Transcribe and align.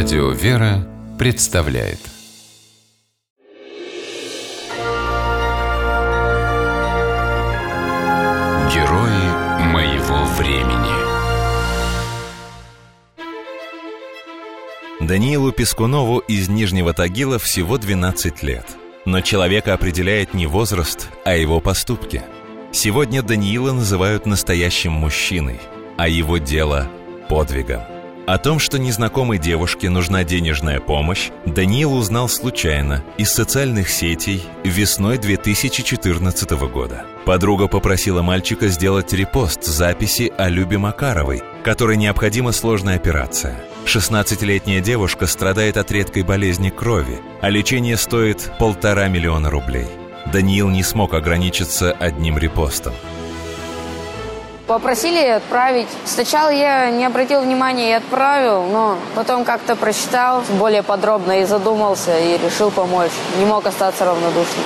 Радио 0.00 0.30
«Вера» 0.30 0.86
представляет 1.18 1.98
Герои 8.72 9.64
моего 9.72 10.24
времени 10.36 10.94
Даниилу 15.04 15.50
Пескунову 15.50 16.18
из 16.20 16.48
Нижнего 16.48 16.94
Тагила 16.94 17.40
всего 17.40 17.76
12 17.76 18.40
лет. 18.44 18.66
Но 19.04 19.20
человека 19.20 19.74
определяет 19.74 20.32
не 20.32 20.46
возраст, 20.46 21.10
а 21.24 21.34
его 21.34 21.60
поступки. 21.60 22.22
Сегодня 22.70 23.24
Даниила 23.24 23.72
называют 23.72 24.26
настоящим 24.26 24.92
мужчиной, 24.92 25.58
а 25.96 26.06
его 26.06 26.38
дело– 26.38 26.86
подвигом. 27.28 27.97
О 28.28 28.36
том, 28.36 28.58
что 28.58 28.78
незнакомой 28.78 29.38
девушке 29.38 29.88
нужна 29.88 30.22
денежная 30.22 30.80
помощь, 30.80 31.30
Даниил 31.46 31.94
узнал 31.94 32.28
случайно 32.28 33.02
из 33.16 33.32
социальных 33.32 33.88
сетей 33.88 34.44
весной 34.64 35.16
2014 35.16 36.50
года. 36.70 37.06
Подруга 37.24 37.68
попросила 37.68 38.20
мальчика 38.20 38.68
сделать 38.68 39.14
репост 39.14 39.64
записи 39.64 40.30
о 40.36 40.50
Любе 40.50 40.76
Макаровой, 40.76 41.42
которой 41.64 41.96
необходима 41.96 42.52
сложная 42.52 42.96
операция. 42.96 43.58
16-летняя 43.86 44.82
девушка 44.82 45.26
страдает 45.26 45.78
от 45.78 45.90
редкой 45.90 46.22
болезни 46.22 46.68
крови, 46.68 47.22
а 47.40 47.48
лечение 47.48 47.96
стоит 47.96 48.52
полтора 48.58 49.08
миллиона 49.08 49.48
рублей. 49.48 49.86
Даниил 50.30 50.68
не 50.68 50.82
смог 50.82 51.14
ограничиться 51.14 51.92
одним 51.92 52.36
репостом. 52.36 52.92
Попросили 54.68 55.26
отправить. 55.26 55.88
Сначала 56.04 56.50
я 56.50 56.90
не 56.90 57.06
обратил 57.06 57.40
внимания 57.40 57.88
и 57.88 57.92
отправил, 57.94 58.64
но 58.64 58.98
потом 59.14 59.46
как-то 59.46 59.76
прочитал 59.76 60.44
более 60.58 60.82
подробно 60.82 61.40
и 61.40 61.46
задумался, 61.46 62.18
и 62.18 62.36
решил 62.36 62.70
помочь. 62.70 63.10
Не 63.38 63.46
мог 63.46 63.66
остаться 63.66 64.04
равнодушным. 64.04 64.64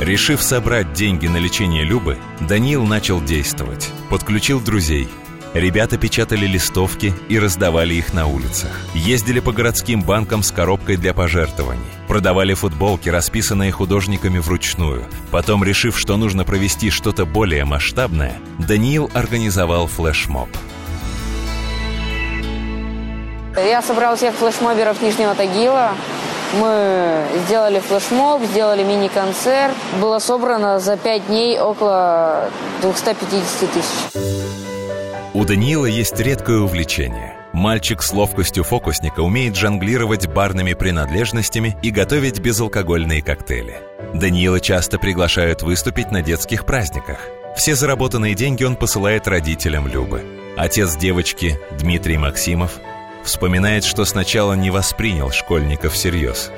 Решив 0.00 0.40
собрать 0.40 0.94
деньги 0.94 1.26
на 1.26 1.36
лечение 1.36 1.84
Любы, 1.84 2.16
Даниил 2.40 2.84
начал 2.84 3.20
действовать. 3.20 3.90
Подключил 4.08 4.58
друзей– 4.60 5.08
Ребята 5.54 5.96
печатали 5.96 6.46
листовки 6.46 7.14
и 7.28 7.38
раздавали 7.38 7.94
их 7.94 8.12
на 8.12 8.26
улицах. 8.26 8.70
Ездили 8.94 9.40
по 9.40 9.52
городским 9.52 10.02
банкам 10.02 10.42
с 10.42 10.50
коробкой 10.50 10.96
для 10.96 11.14
пожертвований. 11.14 11.80
Продавали 12.06 12.52
футболки, 12.52 13.08
расписанные 13.08 13.72
художниками 13.72 14.38
вручную. 14.38 15.04
Потом, 15.30 15.64
решив, 15.64 15.98
что 15.98 16.16
нужно 16.16 16.44
провести 16.44 16.90
что-то 16.90 17.24
более 17.24 17.64
масштабное, 17.64 18.34
Даниил 18.58 19.10
организовал 19.14 19.86
флешмоб. 19.86 20.48
Я 23.56 23.82
собрал 23.82 24.16
всех 24.16 24.34
флешмоберов 24.34 25.00
Нижнего 25.00 25.34
Тагила. 25.34 25.92
Мы 26.60 27.24
сделали 27.46 27.80
флешмоб, 27.80 28.42
сделали 28.44 28.82
мини-концерт. 28.84 29.74
Было 30.00 30.18
собрано 30.18 30.78
за 30.78 30.96
пять 30.96 31.26
дней 31.26 31.58
около 31.58 32.50
250 32.82 33.70
тысяч. 33.72 34.37
У 35.34 35.44
Даниила 35.44 35.84
есть 35.84 36.18
редкое 36.18 36.58
увлечение. 36.58 37.34
Мальчик 37.52 38.02
с 38.02 38.12
ловкостью 38.12 38.64
фокусника 38.64 39.20
умеет 39.20 39.56
жонглировать 39.56 40.26
барными 40.26 40.72
принадлежностями 40.72 41.76
и 41.82 41.90
готовить 41.90 42.40
безалкогольные 42.40 43.22
коктейли. 43.22 43.76
Даниила 44.14 44.58
часто 44.58 44.98
приглашают 44.98 45.62
выступить 45.62 46.10
на 46.10 46.22
детских 46.22 46.64
праздниках. 46.64 47.18
Все 47.56 47.74
заработанные 47.74 48.34
деньги 48.34 48.64
он 48.64 48.76
посылает 48.76 49.28
родителям 49.28 49.86
Любы. 49.86 50.22
Отец 50.56 50.96
девочки, 50.96 51.60
Дмитрий 51.78 52.16
Максимов, 52.16 52.78
вспоминает, 53.22 53.84
что 53.84 54.06
сначала 54.06 54.54
не 54.54 54.70
воспринял 54.70 55.30
школьников 55.30 55.92
всерьез. 55.92 56.50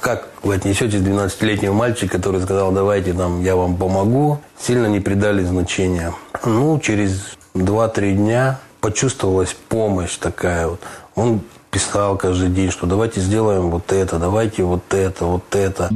Как 0.00 0.28
вы 0.42 0.54
отнесетесь 0.54 1.00
12-летнего 1.00 1.74
мальчика, 1.74 2.16
который 2.16 2.40
сказал, 2.40 2.72
давайте 2.72 3.12
там, 3.12 3.42
я 3.42 3.54
вам 3.54 3.76
помогу, 3.76 4.40
сильно 4.58 4.86
не 4.86 5.00
придали 5.00 5.44
значения. 5.44 6.12
Ну, 6.44 6.80
через 6.80 7.36
два-три 7.54 8.14
дня 8.14 8.60
почувствовалась 8.80 9.56
помощь 9.68 10.16
такая 10.16 10.68
вот. 10.68 10.80
Он 11.14 11.40
писал 11.70 12.16
каждый 12.16 12.50
день, 12.50 12.70
что 12.70 12.86
давайте 12.86 13.20
сделаем 13.20 13.70
вот 13.70 13.92
это, 13.92 14.18
давайте 14.18 14.62
вот 14.64 14.92
это, 14.92 15.24
вот 15.24 15.54
это. 15.54 15.88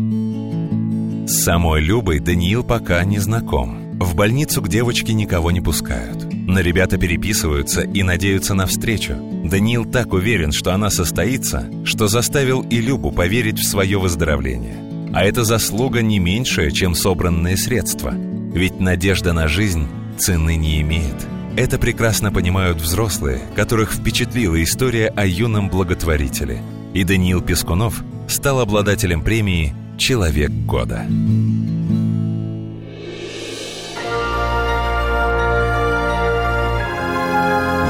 С 1.26 1.42
самой 1.42 1.80
Любой 1.80 2.20
Даниил 2.20 2.64
пока 2.64 3.02
не 3.04 3.18
знаком. 3.18 3.98
В 3.98 4.14
больницу 4.14 4.62
к 4.62 4.68
девочке 4.68 5.12
никого 5.12 5.50
не 5.50 5.60
пускают. 5.60 6.26
Но 6.32 6.60
ребята 6.60 6.98
переписываются 6.98 7.80
и 7.80 8.02
надеются 8.02 8.54
на 8.54 8.66
встречу. 8.66 9.16
Даниил 9.44 9.84
так 9.84 10.12
уверен, 10.12 10.52
что 10.52 10.72
она 10.72 10.90
состоится, 10.90 11.68
что 11.84 12.06
заставил 12.06 12.62
и 12.62 12.80
Любу 12.80 13.10
поверить 13.10 13.58
в 13.58 13.66
свое 13.66 13.98
выздоровление. 13.98 14.76
А 15.14 15.24
это 15.24 15.44
заслуга 15.44 16.02
не 16.02 16.18
меньшая, 16.18 16.70
чем 16.70 16.94
собранные 16.94 17.56
средства. 17.56 18.12
Ведь 18.12 18.80
надежда 18.80 19.32
на 19.32 19.48
жизнь 19.48 19.88
цены 20.18 20.56
не 20.56 20.80
имеет. 20.82 21.35
Это 21.56 21.78
прекрасно 21.78 22.30
понимают 22.30 22.82
взрослые, 22.82 23.40
которых 23.56 23.90
впечатлила 23.90 24.62
история 24.62 25.08
о 25.16 25.24
юном 25.24 25.70
благотворителе. 25.70 26.60
И 26.92 27.02
Даниил 27.02 27.40
Пескунов 27.40 28.04
стал 28.28 28.60
обладателем 28.60 29.22
премии 29.22 29.74
«Человек 29.96 30.50
года». 30.50 31.06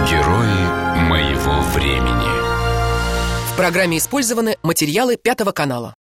Герои 0.08 1.08
моего 1.08 1.60
времени 1.74 3.50
В 3.52 3.56
программе 3.56 3.98
использованы 3.98 4.58
материалы 4.62 5.16
Пятого 5.16 5.50
канала. 5.50 5.96